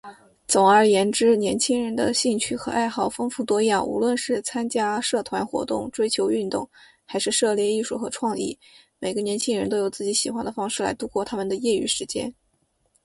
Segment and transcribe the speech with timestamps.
[0.47, 3.85] 总而言之，年轻人的兴趣和爱好丰富多样。
[3.87, 6.67] 无论是参加社团活动、追求运动，
[7.05, 8.57] 还是涉猎艺术和创意，
[8.97, 12.33] 每个年轻人都有自己喜欢的方式来度过他们的业余时间。